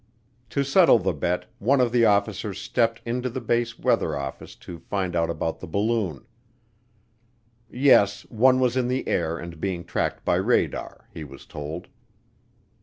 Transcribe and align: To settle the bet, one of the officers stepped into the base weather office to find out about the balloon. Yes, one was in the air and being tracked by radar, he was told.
To 0.49 0.63
settle 0.63 0.97
the 0.97 1.13
bet, 1.13 1.45
one 1.59 1.79
of 1.79 1.91
the 1.91 2.05
officers 2.07 2.59
stepped 2.59 3.03
into 3.05 3.29
the 3.29 3.39
base 3.39 3.77
weather 3.77 4.17
office 4.17 4.55
to 4.55 4.79
find 4.79 5.15
out 5.15 5.29
about 5.29 5.59
the 5.59 5.67
balloon. 5.67 6.25
Yes, 7.69 8.23
one 8.31 8.59
was 8.59 8.75
in 8.75 8.87
the 8.87 9.07
air 9.07 9.37
and 9.37 9.61
being 9.61 9.83
tracked 9.83 10.25
by 10.25 10.37
radar, 10.37 11.07
he 11.13 11.23
was 11.23 11.45
told. 11.45 11.87